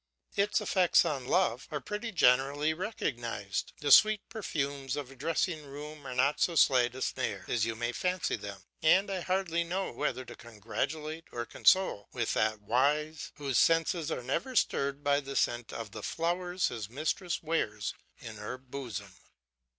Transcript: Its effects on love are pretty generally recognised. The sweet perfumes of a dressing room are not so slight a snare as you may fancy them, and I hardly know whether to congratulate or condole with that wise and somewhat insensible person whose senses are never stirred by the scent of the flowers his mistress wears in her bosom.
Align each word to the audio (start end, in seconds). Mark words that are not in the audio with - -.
Its 0.35 0.59
effects 0.59 1.05
on 1.05 1.27
love 1.27 1.67
are 1.69 1.79
pretty 1.79 2.11
generally 2.11 2.73
recognised. 2.73 3.71
The 3.81 3.91
sweet 3.91 4.27
perfumes 4.29 4.95
of 4.95 5.11
a 5.11 5.15
dressing 5.15 5.63
room 5.63 6.07
are 6.07 6.15
not 6.15 6.41
so 6.41 6.55
slight 6.55 6.95
a 6.95 7.03
snare 7.03 7.45
as 7.47 7.65
you 7.67 7.75
may 7.75 7.91
fancy 7.91 8.35
them, 8.35 8.63
and 8.81 9.11
I 9.11 9.21
hardly 9.21 9.63
know 9.63 9.91
whether 9.91 10.25
to 10.25 10.35
congratulate 10.35 11.25
or 11.31 11.45
condole 11.45 12.09
with 12.13 12.33
that 12.33 12.61
wise 12.61 13.31
and 13.37 13.45
somewhat 13.45 13.45
insensible 13.45 13.45
person 13.45 13.45
whose 13.45 13.57
senses 13.59 14.11
are 14.11 14.23
never 14.23 14.55
stirred 14.55 15.03
by 15.03 15.19
the 15.19 15.35
scent 15.35 15.71
of 15.71 15.91
the 15.91 16.01
flowers 16.01 16.69
his 16.69 16.89
mistress 16.89 17.43
wears 17.43 17.93
in 18.17 18.37
her 18.37 18.57
bosom. 18.57 19.13